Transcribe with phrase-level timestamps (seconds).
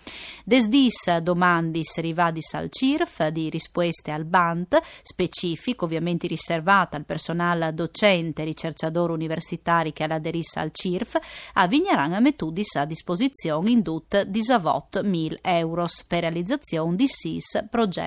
[0.43, 8.43] Desdis domandis rivadis al CIRF di risposte al BANT, specifico ovviamente riservata al personale docente
[8.43, 11.17] ricercatore universitario universitari che aderisse al CIRF,
[11.53, 17.65] a Vignaran metudis a disposizione in dut di Savot 1000 euro per realizzazione di SIS
[17.69, 18.05] progetti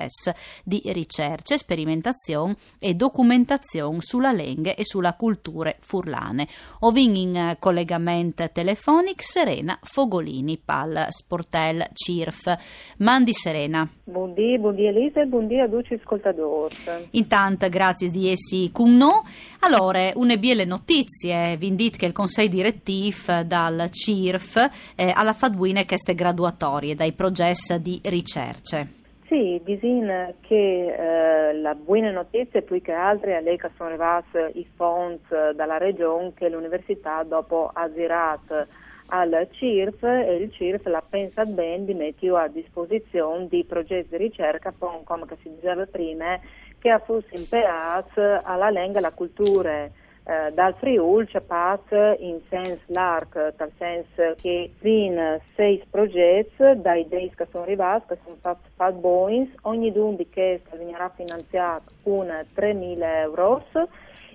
[0.63, 6.47] di ricerca, sperimentazione e documentazione sulla lingua e sulla cultura furlane.
[6.79, 12.57] Ovin in collegamento telefonico Serena Fogolini, pal Sportel CIRF.
[12.97, 13.87] Mandi Serena.
[14.03, 16.75] Buondì, buondì Elisa e buondì a tutti ascoltatori.
[17.11, 19.21] Intanto, grazie di essi con noi.
[19.63, 24.55] Allora, une biele notizie, vi indit che il Consiglio direttivo dal CIRF
[24.95, 28.87] eh, alla Fadwine che ste graduatorie dai progetti di ricerca.
[29.27, 34.65] Sì, disin che eh, la buona notizia più che altro è che sono arrivati i
[34.75, 35.21] fondi
[35.55, 38.65] dalla regione che l'università dopo ha girato
[39.13, 44.17] al CIRF e il CIRF la pensa bene di mettere a disposizione di progetti di
[44.17, 46.39] ricerca, come si diceva prima,
[46.81, 49.89] che fosse imperati alla lingua e alla cultura
[50.23, 51.81] eh, dal Friul c'è pass
[52.19, 58.17] in senso largo, nel senso che fin sei progetti dai idee che sono arrivati, che
[58.23, 63.63] sono fatti buoni, ogni d'un di che verrà finanziato con 3.000 euro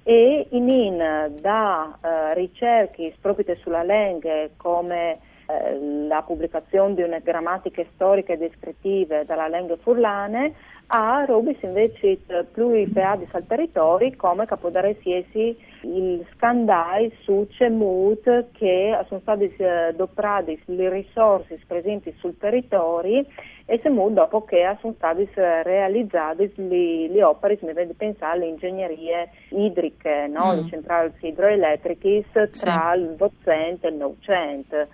[0.02, 7.18] e in, in da uh, ricerche proprio sulla lingua come uh, la pubblicazione di una
[7.18, 10.54] grammatica storica e descrittive dalla lingua furlane
[10.88, 12.18] a robis invece
[12.52, 19.92] più peadis al territorio come capodare siesi il scandai su CEMUT che sono stati eh,
[19.96, 23.24] doprati le risorse presenti sul territorio
[23.64, 25.28] e CEMUT dopo che sono state
[25.64, 30.52] realizzate le, le opere, mi vede pensare alle ingegnerie idriche, no?
[30.52, 30.56] mm.
[30.56, 32.68] le centrali idroelettriche tra sì.
[33.00, 34.88] il 800 e il 900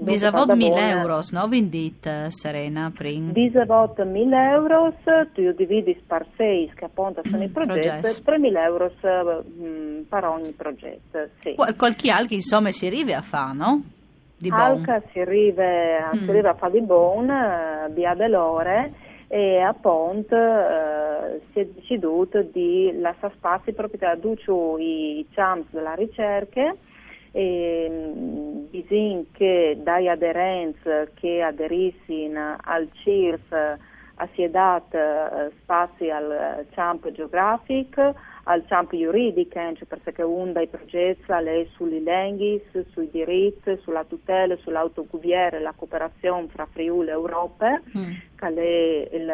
[0.00, 1.48] Disavot 1000 euro, no?
[1.48, 3.32] Vindit, Serena, prim.
[3.32, 4.94] Disavot 1000 euro,
[5.32, 11.28] tu dividi per 6 che appunto sono i progetti, 3000 euro mm, per ogni progetto,
[11.40, 11.54] sì.
[11.54, 13.82] Qual- qualche altro insomma si arriva a fare, no?
[14.36, 15.64] Di Alca si arriva,
[16.14, 16.24] mm.
[16.24, 18.92] si arriva a fare di buon, uh, via dell'ore
[19.26, 24.16] e appunto uh, si è deciduto di lasciare spazio proprio da
[24.78, 26.72] i champs della ricerca
[27.32, 28.12] e
[28.70, 33.76] bisogna che dai aderenze che aderissino al CIRF
[34.34, 39.60] si è dato eh, spazio al campo geografico, al campo giuridico,
[40.02, 46.48] perché uno dei progetti è sulle lingue, sui diritti, sulla tutela, sull'autogoverno e la cooperazione
[46.48, 48.12] fra Friuli e Europa, mm.
[48.34, 49.32] che è il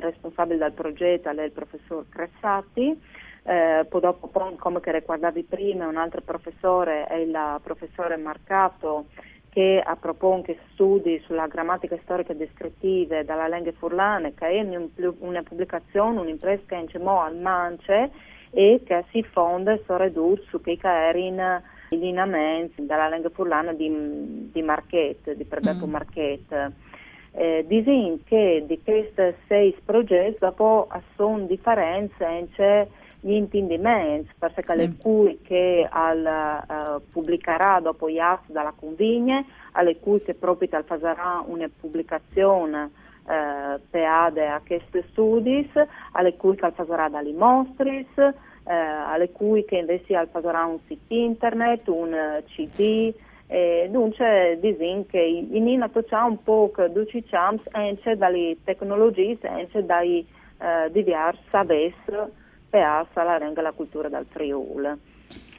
[0.00, 3.00] responsabile del progetto, è il professor Cressati
[3.48, 9.06] eh, poi dopo, come che ricordavi prima, un altro professore è il professore Marcato
[9.48, 16.20] che ha proposto studi sulla grammatica storica descrittiva dalla lingua furlane, che è una pubblicazione,
[16.20, 18.10] un'impresa che è al Mance
[18.50, 24.50] e che si fonda su ridurre su che erano i lineamenti dalla lingua furlana di,
[24.52, 25.90] di Marquette, di Perpetuo mm.
[25.90, 26.72] Marquette.
[27.32, 32.26] Eh, disin che di questi sei progetti dopo sono differenze
[33.20, 39.98] gli intendimenti, perché le cui che al, uh, pubblicherà dopo gli atti dalla convigne, alle
[39.98, 42.90] cui che proprio farà una pubblicazione
[43.24, 45.68] uh, peade a questi studi,
[46.12, 47.32] alle cui che farà dalle
[48.16, 48.32] uh,
[48.64, 53.12] alle cui che invece farà un sito internet, un CD,
[53.50, 56.70] e dunque disin che in inato c'è un po'
[57.10, 60.24] di champs anche dalle tecnologie, anche dai
[60.58, 62.37] uh, diversi avessi
[62.68, 64.98] peassa la renga la cultura dal Friul.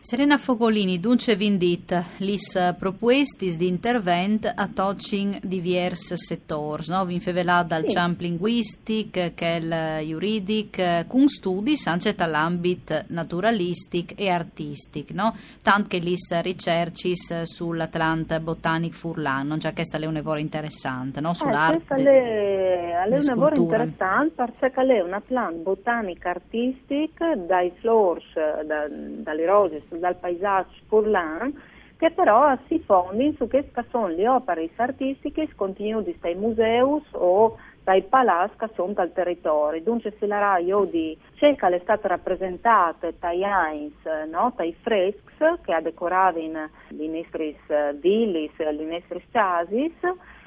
[0.01, 7.03] Serena Fogolini, dunque vindit lis propuestis di intervent a touching divers settors, no?
[7.03, 7.95] Vin fevelà dal sì.
[7.95, 15.35] champ linguistic, che il juridic, con studi anche dall'ambit naturalistic e artistic, no?
[15.61, 21.33] Tant che lis ricercis sull'Atlant Botanic Furlan, non già questa è un lavoro interessante, no?
[21.33, 21.95] Sull'arte.
[21.95, 28.33] Eh, è un lavoro interessante perché è un Atlant Botanic Artistic dai flores,
[28.65, 31.53] da, dalle rose, dal paesaggio Furlan,
[31.97, 38.03] che però si fondi su che sono le opere artistiche contenute dai musei o dai
[38.03, 39.81] palazzi che sono dal territorio.
[39.81, 43.95] Dunque si la io di ciò che è stato rappresentato dai Heinz,
[44.29, 44.53] no?
[44.55, 45.27] dai freschi
[45.63, 47.57] che ha decorato in nostri
[47.99, 49.93] villis, le nostre casis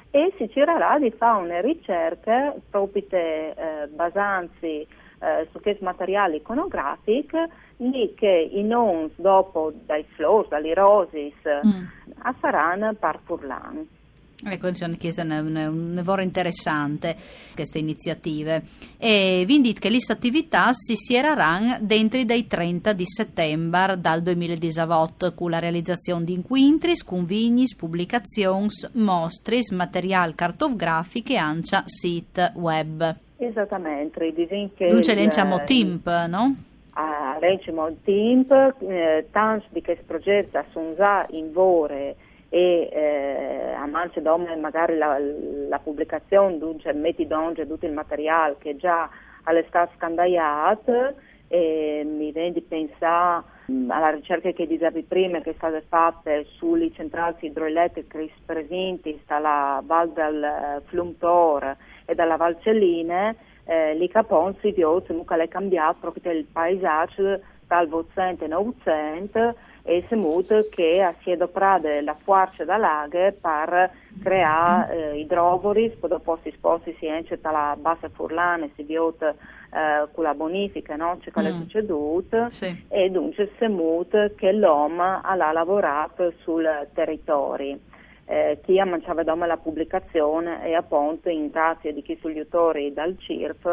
[0.09, 4.87] e si cercherà di fare una ricerca proprio eh, basandosi
[5.23, 7.37] eh, su questi materiali iconografici
[7.77, 11.33] lì che i non dopo dai flors, dalle roses,
[11.65, 12.33] mm.
[12.39, 13.87] saranno per Furlan.
[14.45, 17.15] Ecco, insomma, che è un, lavoro interessante
[17.55, 18.63] queste iniziative.
[18.97, 25.33] E vi indito che le attività si siereranno dentro dai 30 di settembre dal 2018
[25.33, 33.17] con la realizzazione di inquintris, convignis, pubblicazioni, mostris, material cartografico e ancia sito web.
[33.45, 34.33] Esattamente.
[34.33, 36.55] Dunque lenciamo TIMP, no?
[36.93, 42.15] A lenciamo TIMP, eh, tanti di questi progetti sono già in vore
[42.49, 48.57] e eh, a mance d'ome magari la, la pubblicazione, dunque metti donge tutto il materiale
[48.59, 49.09] che già
[49.43, 51.15] all'estate scandagliato
[51.47, 53.43] e mi viene di pensare
[53.87, 60.11] alla ricerca che dicevi prima che è stata fatta sulle centrali idroelettriche presenti dalla Val
[60.11, 61.75] del eh, Flumtor
[62.05, 67.87] e dalla Valcelline, eh, lì Capon si vede che è cambiato proprio il paesaggio dal
[67.91, 73.91] 800 e 900 e si muto che si è adoperata la forza da laghe per
[74.21, 79.35] creare eh, idrovori, poi dopo si sposti si entra dalla bassa furlana e si vede
[79.73, 81.17] eh, con la bonifica, no?
[81.19, 81.51] C'è cosa mm.
[81.51, 82.85] è succeduto sì.
[82.87, 87.77] e dunque si muto che l'uomo ha lavorato sul territorio.
[88.25, 92.93] Eh, chi ha mangiato doma la pubblicazione e appunto in grazie di chi sugli autori
[92.93, 93.63] dal CIRF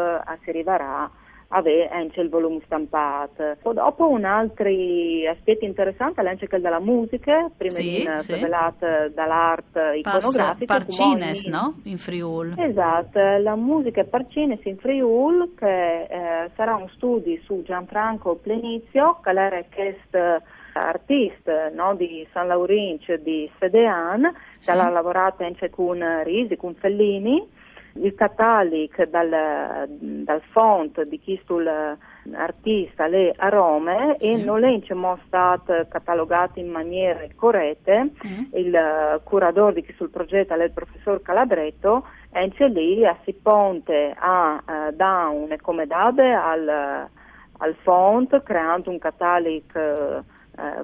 [0.43, 1.09] si arriverà
[1.51, 3.57] avere anche il volume stampato.
[3.61, 4.69] Poi dopo un altro
[5.29, 8.33] aspetto interessante è anche quello della musica, prima sì, di sì.
[8.33, 10.77] rivelata dall'arte iconografica.
[10.77, 11.79] Parcines, no?
[11.83, 12.55] In Friul.
[12.57, 19.29] Esatto, la musica Parcines in Friul che eh, sarà un studio su Gianfranco Plenizio, che
[19.29, 20.41] era questo
[20.73, 24.71] artista no, di San Laurincio di Sedean, sì.
[24.71, 27.59] che ha lavorato anche con Risi, con Fellini
[27.93, 31.69] il catalogo dal, dal font di chi sul
[32.33, 34.31] artista le a Rome sì.
[34.31, 34.79] e non è
[35.25, 38.03] stato catalogato in maniera corretta.
[38.03, 38.43] Mm.
[38.53, 44.61] Il curatore di chi sul progetto è il professor Calabretto e lì si ponte a
[44.65, 46.67] uh, da un'ecomedade al,
[47.57, 50.30] al font creando un catalogo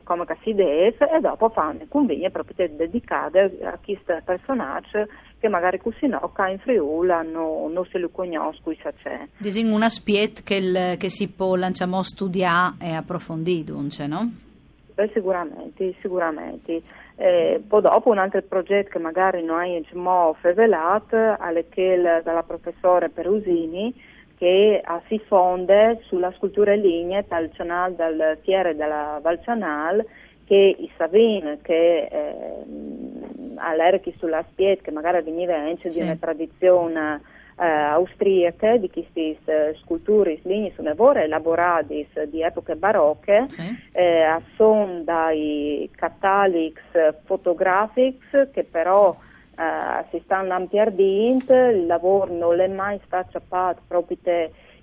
[0.04, 5.08] come si deve e dopo fanno convegni proprio dedicate a questo personaggio
[5.40, 9.28] che magari così no, qua in Friuli no, non se lo conosco, sa c'è.
[9.38, 14.32] Disin una spiet che, il, che si può lanciamo studiare e approfondire, dunque, no?
[14.96, 16.82] Beh, sicuramente, sicuramente.
[17.16, 23.10] Eh, poi dopo un altro progetto che magari noi abbiamo rivelato è che dalla professore
[23.10, 23.94] Perusini
[24.38, 30.06] che uh, si fonde sulla scultura in linea dal canale del Fiere della Val Canal
[30.46, 32.64] che i Savin che eh,
[33.56, 36.00] all'erchi sulla spiet che magari veniva anche sì.
[36.00, 37.22] di una tradizione
[37.60, 43.64] eh, austriaca di queste uh, sculture linee su lavoro elaborati di epoche barocche sì.
[43.92, 46.74] eh, sono dai cataloghi
[47.26, 48.20] fotografici
[48.54, 49.18] che però
[49.58, 54.18] uh, si stanno ampliando, il lavoro non è mai stato acciappato proprio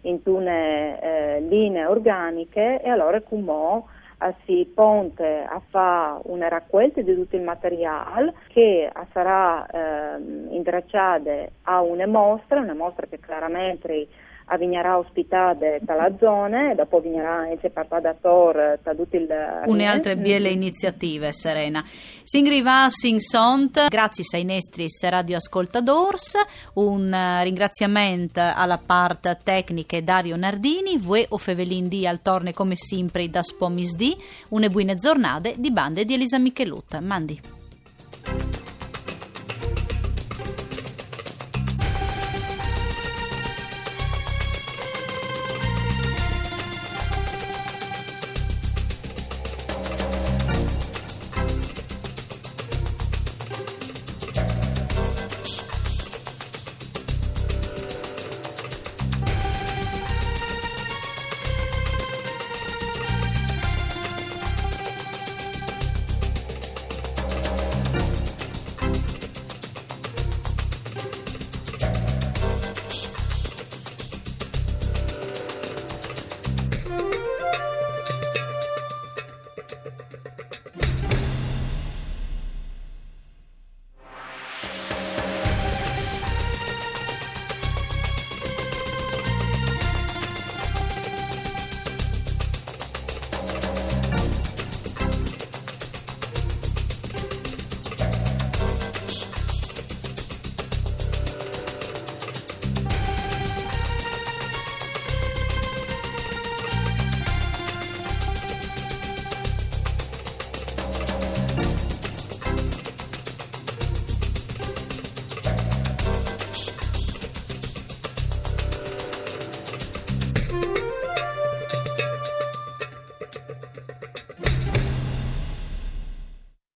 [0.02, 3.84] in una eh, linee organiche e allora come uh,
[4.44, 10.18] si ponte a fare una raccolta di tutto il materiale che uh, sarà eh,
[10.50, 14.08] indrecciata a una mostra, una mostra che chiaramente
[14.46, 18.14] a vignerà ospitate dalla zona dopo vignerà anche parlata
[18.82, 19.26] da tutto il
[19.66, 21.82] Une altre bielle iniziative, Serena.
[22.22, 26.34] Singriva sing sont, grazie ai nostri radioascoltadors,
[26.74, 32.76] un eh, ringraziamento alla parte tecnica Dario Nardini, voi o Fevelin di al torne come
[32.76, 34.16] sempre da Spomisdi,
[34.50, 36.98] une buone giornate di bande di Elisa Michelut.
[37.00, 37.40] Mandi.